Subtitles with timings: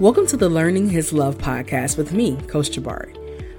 [0.00, 3.16] Welcome to the Learning His Love podcast with me, Coach Jabari.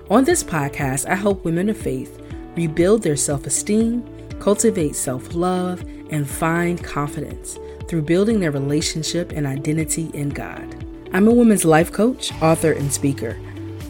[0.09, 2.17] On this podcast, I help women of faith
[2.55, 4.05] rebuild their self esteem,
[4.39, 5.81] cultivate self love,
[6.11, 10.81] and find confidence through building their relationship and identity in God.
[11.11, 13.37] I'm a women's life coach, author, and speaker.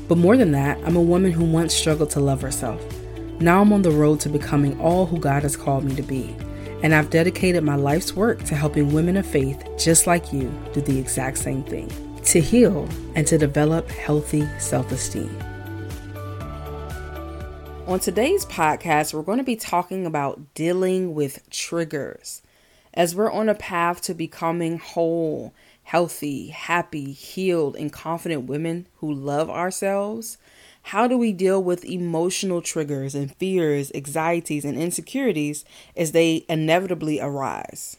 [0.08, 2.84] But more than that, I'm a woman who once struggled to love herself.
[3.40, 6.36] Now I'm on the road to becoming all who God has called me to be.
[6.82, 10.82] And I've dedicated my life's work to helping women of faith just like you do
[10.82, 11.92] the exact same thing
[12.30, 15.36] to heal and to develop healthy self esteem.
[17.88, 22.44] On today's podcast, we're going to be talking about dealing with triggers.
[22.94, 29.12] As we're on a path to becoming whole, healthy, happy, healed, and confident women who
[29.12, 30.38] love ourselves,
[30.84, 35.66] how do we deal with emotional triggers and fears, anxieties, and insecurities
[35.98, 37.98] as they inevitably arise?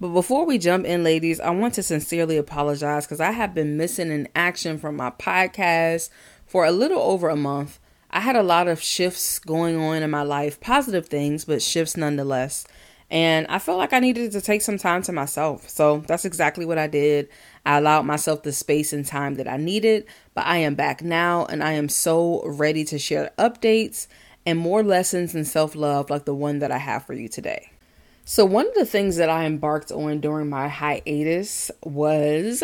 [0.00, 3.76] But before we jump in, ladies, I want to sincerely apologize because I have been
[3.76, 6.08] missing an action from my podcast
[6.46, 7.78] for a little over a month.
[8.10, 11.98] I had a lot of shifts going on in my life, positive things, but shifts
[11.98, 12.66] nonetheless.
[13.10, 15.68] And I felt like I needed to take some time to myself.
[15.68, 17.28] So that's exactly what I did.
[17.66, 21.44] I allowed myself the space and time that I needed, but I am back now
[21.44, 24.06] and I am so ready to share updates
[24.46, 27.70] and more lessons in self love like the one that I have for you today.
[28.24, 32.62] So, one of the things that I embarked on during my hiatus was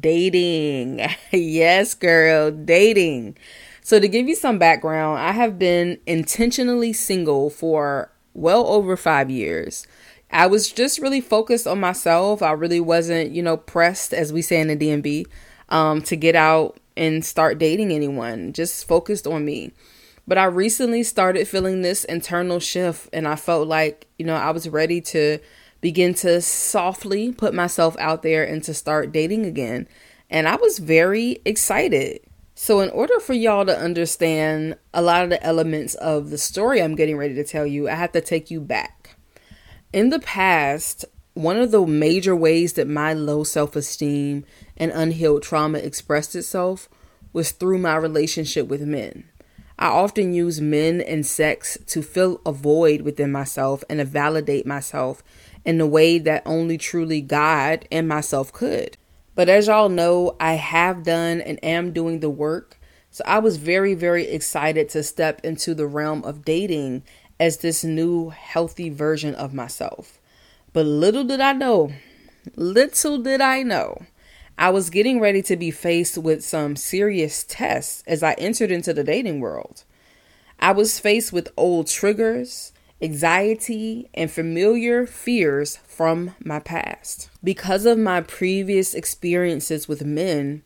[0.00, 1.00] dating.
[1.32, 3.36] yes, girl, dating.
[3.82, 9.30] So, to give you some background, I have been intentionally single for well over five
[9.30, 9.86] years.
[10.30, 12.42] I was just really focused on myself.
[12.42, 15.26] I really wasn't, you know, pressed, as we say in the DMV,
[15.70, 18.52] um, to get out and start dating anyone.
[18.52, 19.72] Just focused on me.
[20.28, 24.50] But I recently started feeling this internal shift, and I felt like, you know, I
[24.50, 25.38] was ready to
[25.80, 29.88] begin to softly put myself out there and to start dating again.
[30.28, 32.20] And I was very excited.
[32.54, 36.82] So, in order for y'all to understand a lot of the elements of the story
[36.82, 39.16] I'm getting ready to tell you, I have to take you back.
[39.94, 44.44] In the past, one of the major ways that my low self esteem
[44.76, 46.90] and unhealed trauma expressed itself
[47.32, 49.24] was through my relationship with men.
[49.78, 54.66] I often use men and sex to fill a void within myself and to validate
[54.66, 55.22] myself
[55.64, 58.96] in a way that only truly God and myself could.
[59.36, 62.76] But as y'all know, I have done and am doing the work.
[63.12, 67.04] So I was very, very excited to step into the realm of dating
[67.38, 70.20] as this new healthy version of myself.
[70.72, 71.92] But little did I know,
[72.56, 74.02] little did I know,
[74.58, 78.92] I was getting ready to be faced with some serious tests as I entered into
[78.92, 79.84] the dating world.
[80.58, 87.30] I was faced with old triggers, anxiety, and familiar fears from my past.
[87.44, 90.64] Because of my previous experiences with men,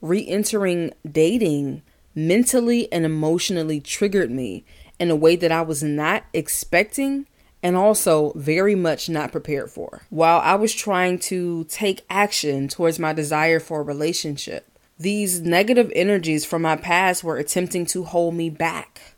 [0.00, 1.82] re entering dating
[2.14, 4.64] mentally and emotionally triggered me
[4.98, 7.26] in a way that I was not expecting
[7.64, 10.02] and also very much not prepared for.
[10.10, 15.90] While I was trying to take action towards my desire for a relationship, these negative
[15.96, 19.14] energies from my past were attempting to hold me back.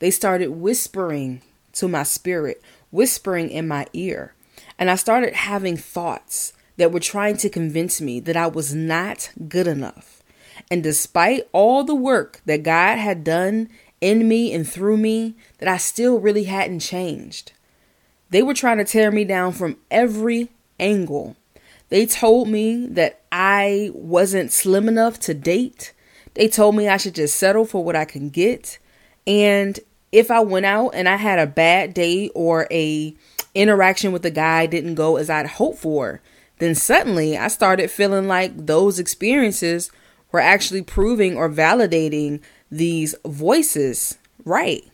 [0.00, 1.40] They started whispering
[1.72, 4.34] to my spirit, whispering in my ear.
[4.78, 9.30] And I started having thoughts that were trying to convince me that I was not
[9.48, 10.22] good enough.
[10.70, 13.70] And despite all the work that God had done
[14.02, 17.52] in me and through me, that I still really hadn't changed.
[18.30, 21.36] They were trying to tear me down from every angle.
[21.88, 25.94] They told me that I wasn't slim enough to date.
[26.34, 28.78] They told me I should just settle for what I can get.
[29.26, 29.78] And
[30.12, 33.14] if I went out and I had a bad day or a
[33.54, 36.20] interaction with the guy didn't go as I'd hoped for,
[36.58, 39.90] then suddenly I started feeling like those experiences
[40.30, 42.40] were actually proving or validating
[42.70, 44.84] these voices right.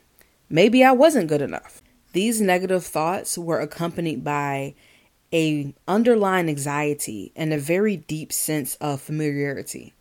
[0.48, 1.82] Maybe I wasn't good enough.
[2.14, 4.74] These negative thoughts were accompanied by
[5.32, 9.94] a underlying anxiety and a very deep sense of familiarity.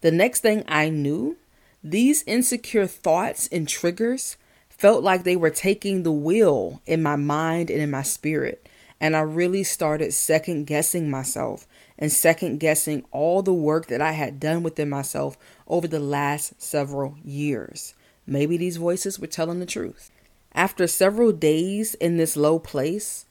[0.00, 1.36] The next thing I knew,
[1.84, 4.36] these insecure thoughts and triggers
[4.68, 8.68] felt like they were taking the wheel in my mind and in my spirit.
[9.00, 14.12] And I really started second guessing myself and second guessing all the work that I
[14.12, 15.38] had done within myself
[15.68, 17.94] over the last several years.
[18.26, 20.10] Maybe these voices were telling the truth.
[20.56, 23.26] After several days in this low place,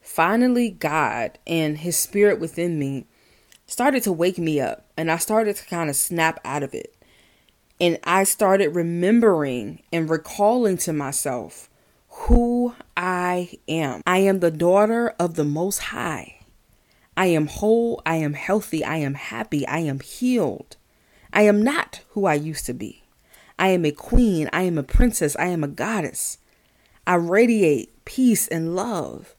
[0.00, 3.04] finally God and His Spirit within me
[3.66, 6.94] started to wake me up, and I started to kind of snap out of it.
[7.78, 11.68] And I started remembering and recalling to myself
[12.08, 14.00] who I am.
[14.06, 16.38] I am the daughter of the Most High.
[17.18, 20.76] I am whole, I am healthy, I am happy, I am healed.
[21.34, 23.02] I am not who I used to be.
[23.58, 26.38] I am a queen, I am a princess, I am a goddess.
[27.06, 29.34] I radiate peace and love.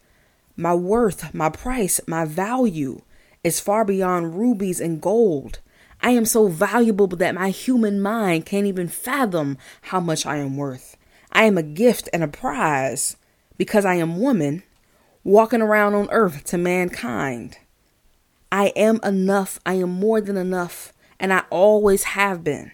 [0.55, 3.01] My worth, my price, my value
[3.43, 5.59] is far beyond rubies and gold.
[6.01, 10.57] I am so valuable that my human mind can't even fathom how much I am
[10.57, 10.97] worth.
[11.31, 13.15] I am a gift and a prize
[13.57, 14.63] because I am woman
[15.23, 17.57] walking around on earth to mankind.
[18.51, 19.59] I am enough.
[19.65, 20.93] I am more than enough.
[21.19, 22.71] And I always have been.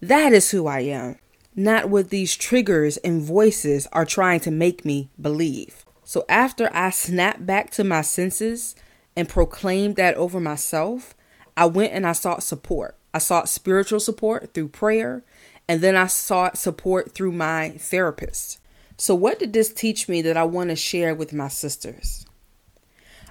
[0.00, 1.18] That is who I am,
[1.54, 5.84] not what these triggers and voices are trying to make me believe.
[6.04, 8.74] So after I snapped back to my senses
[9.16, 11.14] and proclaimed that over myself,
[11.56, 12.96] I went and I sought support.
[13.14, 15.22] I sought spiritual support through prayer,
[15.68, 18.58] and then I sought support through my therapist.
[18.96, 22.24] So, what did this teach me that I want to share with my sisters?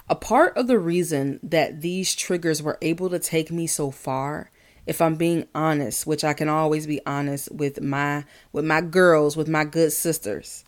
[0.08, 4.50] A part of the reason that these triggers were able to take me so far,
[4.86, 9.36] if I'm being honest, which I can always be honest with my with my girls,
[9.36, 10.64] with my good sisters,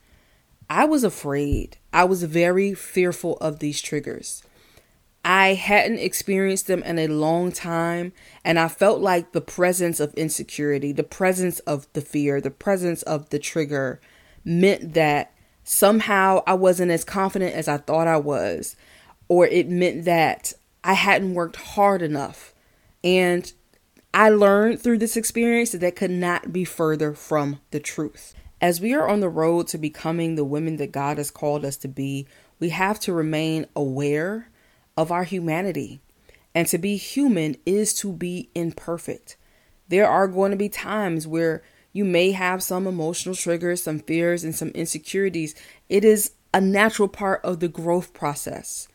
[0.68, 1.76] I was afraid.
[1.92, 4.42] I was very fearful of these triggers.
[5.24, 8.12] I hadn't experienced them in a long time,
[8.44, 13.02] and I felt like the presence of insecurity, the presence of the fear, the presence
[13.02, 14.00] of the trigger
[14.44, 15.32] meant that
[15.64, 18.76] somehow I wasn't as confident as I thought I was,
[19.28, 20.52] or it meant that
[20.84, 22.52] I hadn't worked hard enough.
[23.02, 23.50] And
[24.16, 28.32] I learned through this experience that that could not be further from the truth.
[28.60, 31.76] As we are on the road to becoming the women that God has called us
[31.78, 32.28] to be,
[32.60, 34.50] we have to remain aware
[34.96, 36.00] of our humanity.
[36.54, 39.36] And to be human is to be imperfect.
[39.88, 44.44] There are going to be times where you may have some emotional triggers, some fears,
[44.44, 45.56] and some insecurities.
[45.88, 48.86] It is a natural part of the growth process.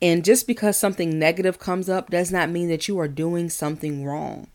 [0.00, 4.06] And just because something negative comes up does not mean that you are doing something
[4.06, 4.48] wrong.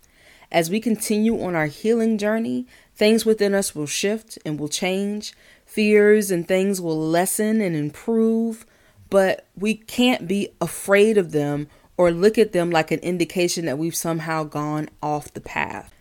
[0.52, 5.34] As we continue on our healing journey, things within us will shift and will change.
[5.66, 8.66] Fears and things will lessen and improve,
[9.10, 11.68] but we can't be afraid of them
[11.98, 15.94] or look at them like an indication that we've somehow gone off the path.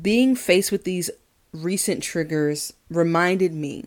[0.00, 1.10] Being faced with these
[1.52, 3.86] recent triggers reminded me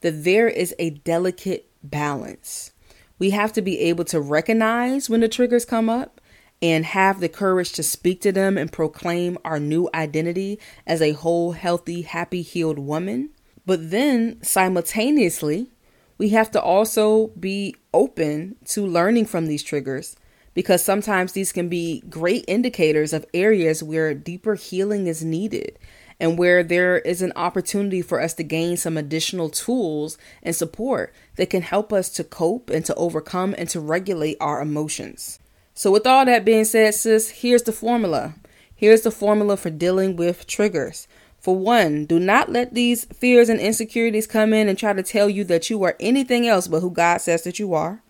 [0.00, 2.72] that there is a delicate balance.
[3.18, 6.20] We have to be able to recognize when the triggers come up
[6.64, 11.12] and have the courage to speak to them and proclaim our new identity as a
[11.12, 13.28] whole, healthy, happy, healed woman.
[13.66, 15.70] But then simultaneously,
[16.16, 20.16] we have to also be open to learning from these triggers
[20.54, 25.78] because sometimes these can be great indicators of areas where deeper healing is needed
[26.18, 31.12] and where there is an opportunity for us to gain some additional tools and support
[31.36, 35.40] that can help us to cope and to overcome and to regulate our emotions.
[35.74, 38.34] So, with all that being said, sis, here's the formula.
[38.74, 41.08] Here's the formula for dealing with triggers.
[41.40, 45.28] For one, do not let these fears and insecurities come in and try to tell
[45.28, 48.02] you that you are anything else but who God says that you are.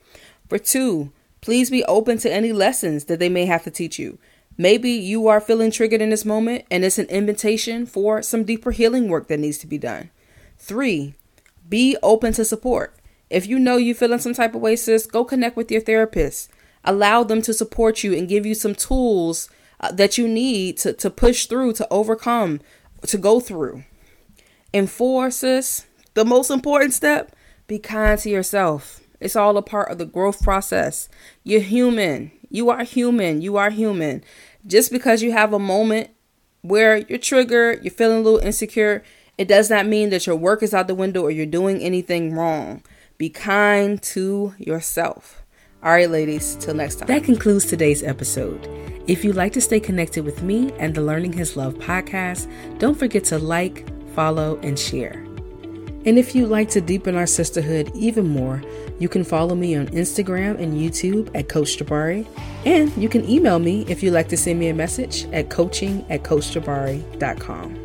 [0.48, 4.18] For two, please be open to any lessons that they may have to teach you.
[4.56, 8.70] Maybe you are feeling triggered in this moment and it's an invitation for some deeper
[8.70, 10.10] healing work that needs to be done.
[10.58, 11.14] Three,
[11.68, 12.94] be open to support.
[13.30, 16.50] If you know you're feeling some type of way, sis, go connect with your therapist.
[16.84, 19.48] Allow them to support you and give you some tools
[19.80, 22.60] uh, that you need to, to push through, to overcome,
[23.06, 23.84] to go through.
[24.72, 27.34] And four, sis, the most important step
[27.66, 29.00] be kind to yourself.
[29.20, 31.08] It's all a part of the growth process.
[31.44, 32.32] You're human.
[32.50, 33.40] You are human.
[33.40, 34.22] You are human.
[34.66, 36.10] Just because you have a moment
[36.62, 39.02] where you're triggered, you're feeling a little insecure,
[39.36, 42.34] it does not mean that your work is out the window or you're doing anything
[42.34, 42.82] wrong.
[43.18, 45.43] Be kind to yourself.
[45.84, 47.08] All right, ladies, till next time.
[47.08, 48.66] That concludes today's episode.
[49.06, 52.98] If you'd like to stay connected with me and the Learning His Love podcast, don't
[52.98, 55.22] forget to like, follow, and share.
[56.06, 58.62] And if you'd like to deepen our sisterhood even more,
[58.98, 62.26] you can follow me on Instagram and YouTube at Coach Jabari.
[62.64, 66.06] And you can email me if you'd like to send me a message at coaching
[66.08, 67.83] at coachjabari.com.